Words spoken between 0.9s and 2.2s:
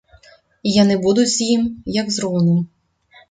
будуць з ім, як